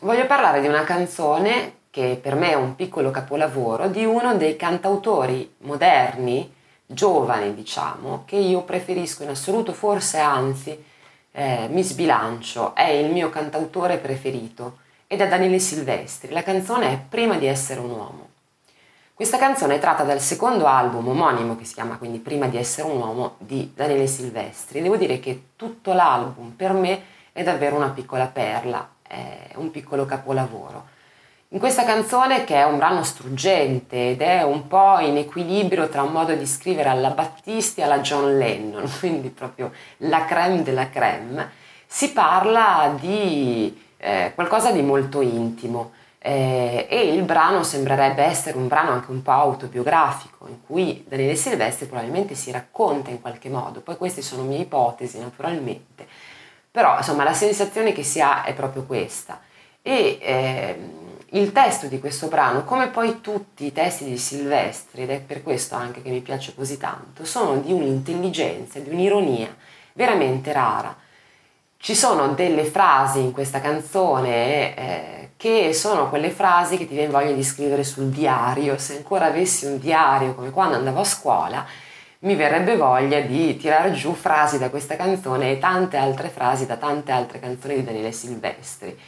[0.00, 4.56] voglio parlare di una canzone che per me è un piccolo capolavoro di uno dei
[4.56, 6.52] cantautori moderni,
[6.84, 10.84] giovani diciamo, che io preferisco in assoluto, forse anzi
[11.32, 16.32] eh, mi sbilancio, è il mio cantautore preferito ed è Daniele Silvestri.
[16.32, 18.28] La canzone è Prima di essere un uomo.
[19.14, 22.88] Questa canzone è tratta dal secondo album omonimo che si chiama quindi Prima di essere
[22.88, 24.82] un uomo di Daniele Silvestri.
[24.82, 27.02] Devo dire che tutto l'album per me
[27.32, 30.94] è davvero una piccola perla, è un piccolo capolavoro.
[31.50, 36.02] In questa canzone, che è un brano struggente ed è un po' in equilibrio tra
[36.02, 40.90] un modo di scrivere alla Battisti e alla John Lennon, quindi proprio la creme della
[40.90, 41.50] creme,
[41.86, 45.92] si parla di eh, qualcosa di molto intimo.
[46.18, 51.36] Eh, e il brano sembrerebbe essere un brano anche un po' autobiografico, in cui Daniele
[51.36, 56.08] Silvestri probabilmente si racconta in qualche modo, poi queste sono mie ipotesi naturalmente,
[56.76, 59.40] però insomma la sensazione che si ha è proprio questa.
[59.80, 60.78] E eh,
[61.30, 65.42] il testo di questo brano, come poi tutti i testi di Silvestri, ed è per
[65.42, 69.56] questo anche che mi piace così tanto, sono di un'intelligenza, di un'ironia
[69.94, 70.94] veramente rara.
[71.78, 77.10] Ci sono delle frasi in questa canzone eh, che sono quelle frasi che ti viene
[77.10, 78.76] voglia di scrivere sul diario.
[78.76, 81.66] Se ancora avessi un diario come quando andavo a scuola,
[82.20, 86.76] mi verrebbe voglia di tirare giù frasi da questa canzone e tante altre frasi da
[86.76, 88.98] tante altre canzoni di Daniele Silvestri,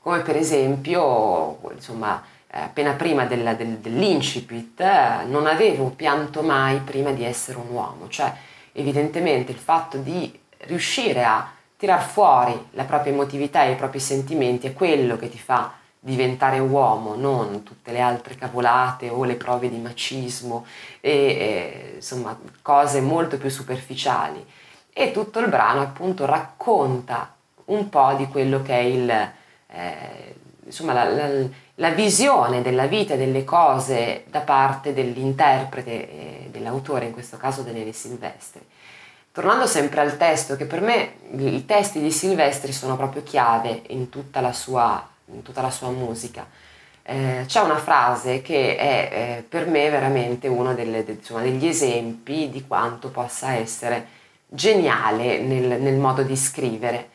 [0.00, 4.80] come per esempio, insomma, appena prima del, del, dell'incipit,
[5.26, 8.32] non avevo pianto mai prima di essere un uomo, cioè
[8.72, 14.66] evidentemente il fatto di riuscire a tirar fuori la propria emotività e i propri sentimenti
[14.66, 15.72] è quello che ti fa
[16.06, 20.64] diventare uomo, non tutte le altre cavolate o le prove di macismo
[21.00, 24.44] e, e insomma cose molto più superficiali.
[24.92, 27.34] E tutto il brano appunto racconta
[27.66, 30.34] un po' di quello che è il, eh,
[30.64, 31.28] insomma, la, la,
[31.74, 37.62] la, visione della vita e delle cose da parte dell'interprete, e dell'autore, in questo caso
[37.62, 38.64] Daniele Silvestri.
[39.32, 44.08] Tornando sempre al testo, che per me i testi di Silvestri sono proprio chiave in
[44.08, 45.06] tutta la sua,
[45.42, 46.46] tutta la sua musica.
[47.02, 51.66] Eh, c'è una frase che è eh, per me veramente uno delle, de, insomma, degli
[51.66, 54.08] esempi di quanto possa essere
[54.48, 57.10] geniale nel, nel modo di scrivere.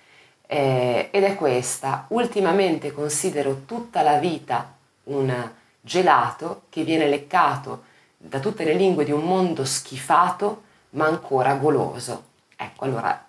[0.48, 5.50] Eh, ed è questa, ultimamente considero tutta la vita un
[5.82, 7.84] gelato che viene leccato
[8.18, 12.24] da tutte le lingue di un mondo schifato ma ancora goloso.
[12.56, 13.26] Ecco, allora,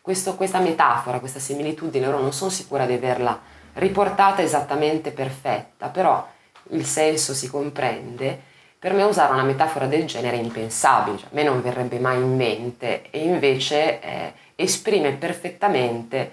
[0.00, 3.40] questo, questa metafora, questa similitudine, ora non sono sicura di averla
[3.74, 6.26] riportata esattamente perfetta, però
[6.70, 8.52] il senso si comprende.
[8.78, 12.18] Per me usare una metafora del genere è impensabile, cioè, a me non verrebbe mai
[12.18, 16.30] in mente e invece eh, esprime perfettamente,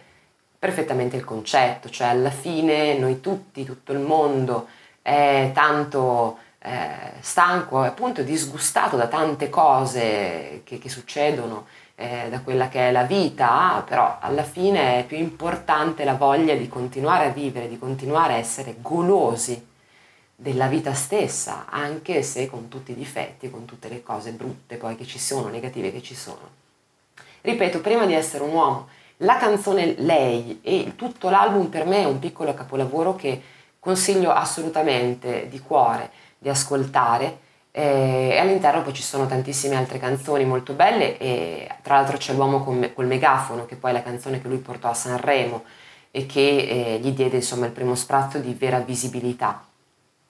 [0.60, 4.68] perfettamente il concetto, cioè alla fine noi tutti, tutto il mondo
[5.02, 11.66] è tanto eh, stanco appunto disgustato da tante cose che, che succedono,
[12.02, 16.56] eh, da quella che è la vita, però alla fine è più importante la voglia
[16.56, 19.68] di continuare a vivere, di continuare a essere golosi
[20.36, 24.96] della vita stessa, anche se con tutti i difetti, con tutte le cose brutte poi
[24.96, 26.60] che ci sono, negative che ci sono.
[27.42, 28.88] Ripeto, prima di essere un uomo,
[29.18, 33.42] la canzone Lei e tutto l'album per me è un piccolo capolavoro che
[33.80, 40.74] consiglio assolutamente di cuore di ascoltare e all'interno poi ci sono tantissime altre canzoni molto
[40.74, 44.50] belle e tra l'altro c'è l'uomo con, col megafono che poi è la canzone che
[44.50, 45.64] lui portò a Sanremo
[46.12, 49.66] e che eh, gli diede insomma il primo sprazzo di vera visibilità.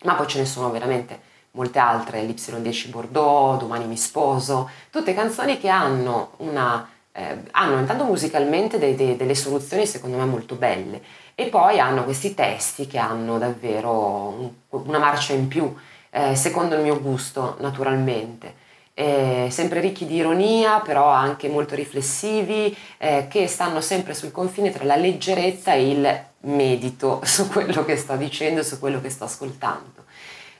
[0.03, 5.57] Ma poi ce ne sono veramente molte altre, l'Y10 Bordeaux, Domani mi sposo, tutte canzoni
[5.59, 11.01] che hanno una eh, hanno intanto musicalmente dei, dei, delle soluzioni secondo me molto belle.
[11.35, 15.73] E poi hanno questi testi che hanno davvero un, una marcia in più
[16.11, 18.59] eh, secondo il mio gusto naturalmente.
[18.93, 24.71] Eh, sempre ricchi di ironia, però anche molto riflessivi, eh, che stanno sempre sul confine
[24.71, 29.23] tra la leggerezza e il medito su quello che sto dicendo, su quello che sto
[29.23, 30.05] ascoltando.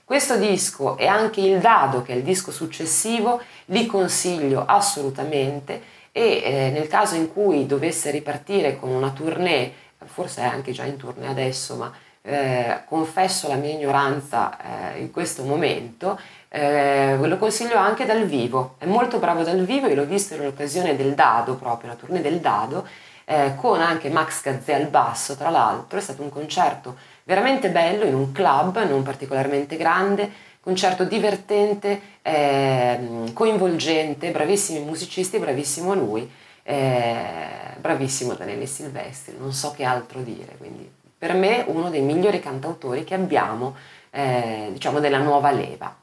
[0.04, 6.42] Questo disco e anche il Dado, che è il disco successivo, li consiglio assolutamente e
[6.44, 9.72] eh, nel caso in cui dovesse ripartire con una tournée,
[10.06, 15.12] forse è anche già in tournée adesso, ma eh, confesso la mia ignoranza eh, in
[15.12, 16.20] questo momento,
[16.50, 18.76] eh, lo consiglio anche dal vivo.
[18.78, 22.22] È molto bravo dal vivo, io l'ho visto in occasione del Dado, proprio la tournée
[22.22, 22.88] del Dado,
[23.26, 25.98] eh, con anche Max Gazzè al basso, tra l'altro.
[25.98, 30.30] È stato un concerto veramente bello in un club, non particolarmente grande,
[30.60, 36.30] concerto divertente, ehm, coinvolgente, bravissimi musicisti, bravissimo lui.
[36.64, 40.88] Eh, bravissimo Daniele Silvestri, non so che altro dire, quindi
[41.22, 43.76] per me uno dei migliori cantautori che abbiamo,
[44.10, 45.96] eh, diciamo, della nuova leva.